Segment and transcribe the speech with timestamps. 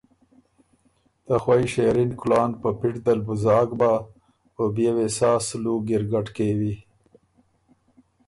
[1.25, 3.93] ”ته خوئ شېرِن کُلان په پِټ دل بُو زاک بَۀ
[4.57, 6.73] او بيې وې سا سلوک ګِرګډ کېوی؟“